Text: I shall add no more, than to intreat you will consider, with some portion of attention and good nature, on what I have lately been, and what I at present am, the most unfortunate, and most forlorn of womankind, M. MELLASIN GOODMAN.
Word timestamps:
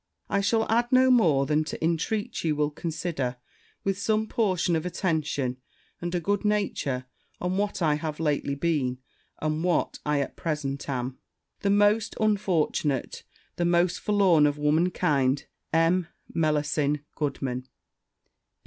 I 0.31 0.41
shall 0.41 0.65
add 0.67 0.91
no 0.91 1.11
more, 1.11 1.45
than 1.45 1.63
to 1.65 1.77
intreat 1.77 2.43
you 2.43 2.55
will 2.55 2.71
consider, 2.71 3.37
with 3.83 3.99
some 3.99 4.25
portion 4.25 4.75
of 4.75 4.83
attention 4.83 5.57
and 6.01 6.23
good 6.23 6.43
nature, 6.43 7.05
on 7.39 7.57
what 7.57 7.83
I 7.83 7.93
have 7.97 8.19
lately 8.19 8.55
been, 8.55 8.97
and 9.43 9.63
what 9.63 9.99
I 10.03 10.19
at 10.21 10.35
present 10.35 10.89
am, 10.89 11.19
the 11.59 11.69
most 11.69 12.15
unfortunate, 12.19 13.21
and 13.59 13.69
most 13.69 13.99
forlorn 13.99 14.47
of 14.47 14.57
womankind, 14.57 15.45
M. 15.71 16.07
MELLASIN 16.33 17.01
GOODMAN. 17.13 17.67